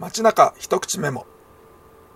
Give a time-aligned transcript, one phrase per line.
[0.00, 1.26] 街中一口メモ。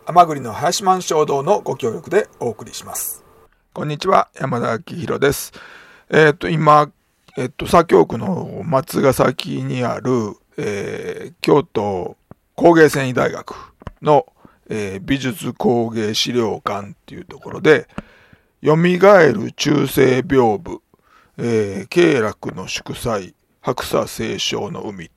[0.07, 3.25] 甘栗の林満衝動のご協力でお送りします。
[3.73, 5.53] こんにちは山田明宏です。
[6.09, 6.93] えっ、と今
[7.37, 12.17] えっ、と左京区の松ヶ崎にある、えー、京都
[12.55, 13.53] 工芸繊維大学
[14.01, 14.27] の、
[14.69, 17.89] えー、美術工芸資料館っていうところで
[18.63, 20.79] 蘇る中世屏風、
[21.37, 25.11] えー、慶楽の祝祭白砂清少の海っ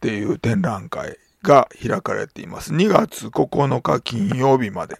[0.00, 2.72] ていう展覧会が開かれています。
[2.72, 4.98] 2月9日金曜日まで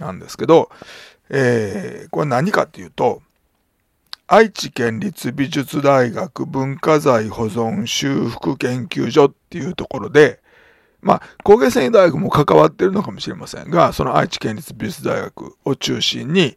[0.00, 0.70] なんですけど、
[1.30, 3.22] えー、これ何かっていうと、
[4.26, 10.40] 愛知県立美術大学文化財保存修復研究所っていうところで、
[11.02, 16.56] まあ、工芸繊維大学も関わってるのかもしれませんが、その愛知県立美術大学を中心に、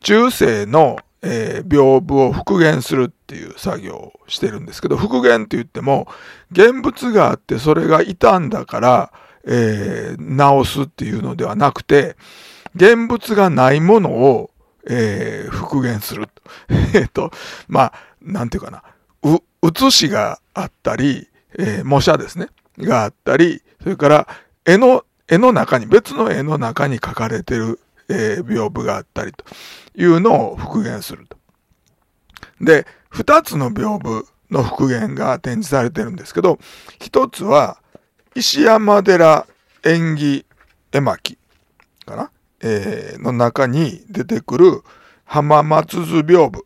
[0.00, 6.08] 中世のえー、屏風を復元するっていう作業をしてるんですけど、復元って言っても、
[6.50, 9.12] 現物があってそれが傷んだから、
[9.46, 12.16] えー、直すっていうのではなくて、
[12.74, 14.50] 現物がないものを、
[14.88, 16.28] えー、復元する。
[16.94, 17.30] えっと、
[17.68, 18.82] まあ、なんていうかな、
[19.22, 22.48] う、写しがあったり、えー、模写ですね、
[22.78, 24.28] があったり、それから
[24.64, 27.80] 絵の、絵の中に、別の絵の中に書かれてる
[28.10, 29.44] えー、屏風があったりと
[29.96, 31.38] いうのを復元すると。
[32.60, 36.58] で、二つの屏風の復元が展示されてるんですけど、
[37.00, 37.80] 一つは
[38.34, 39.46] 石山寺
[39.84, 40.44] 縁起
[40.92, 41.38] 絵巻
[42.04, 44.82] かな、えー、の中に出てくる
[45.24, 46.64] 浜松図屏風。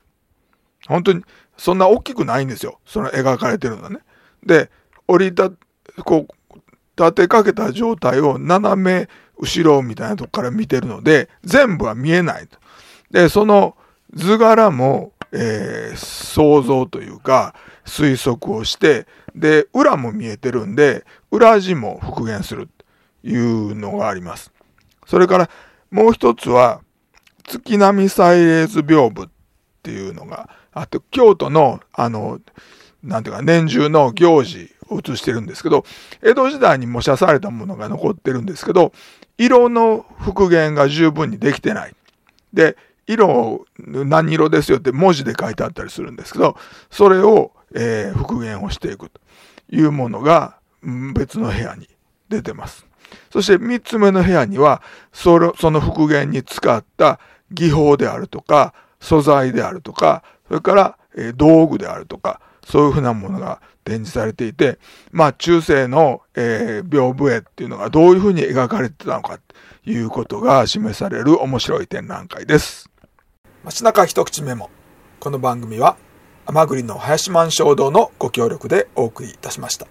[0.89, 1.23] 本当に
[1.57, 2.81] そんな大きくないんですよ。
[2.87, 3.99] その描かれてるのはね。
[4.45, 4.71] で、
[5.07, 5.51] 折りた、
[6.05, 6.35] こう、
[6.97, 12.59] 立てかけた状態を斜め後ろみたいなとこから見てるので、全部は見えないと。
[13.11, 13.77] で、その
[14.15, 22.69] 図柄も、えー、想像というか、推測をして、で、裏も見えてるんで、裏地も復元する
[23.23, 24.53] というのがあります。
[25.07, 25.51] それから、
[25.91, 26.81] もう一つは、
[27.45, 29.31] 月並み祭礼図屏風っ
[29.83, 32.41] ていうのがあって、京都の、あの、
[33.05, 35.85] なんていうか、年中の行事を写してるんですけど、
[36.23, 38.93] 江戸時代に模写されたものが残ってるんですけど、
[39.37, 41.95] 色の復元が十分にできてない。
[42.53, 42.77] で、
[43.07, 46.57] 色何色ですよって文字で書いてあったりするんですけど、
[46.91, 49.21] それを、えー、復元をしていくと
[49.71, 50.57] いうものが
[51.15, 51.89] 別の部屋に
[52.29, 52.87] 出てます。
[53.31, 54.81] そして三つ目の部屋には、
[55.13, 64.79] そのその復元に使った技法であるとか、素材であるとか、それから、え、道具であるとか、そういうふうなものが展示されていて、
[65.13, 69.39] まあ中世の、えー、屏風絵っていうのがどういうふうに描かれてたのか
[69.85, 72.91] ということが示される面白い展覧会です。
[73.65, 74.71] 街中一口メモ。
[75.21, 75.97] この番組は
[76.47, 79.83] 甘栗の林満衝堂のご協力でお送りいたしました。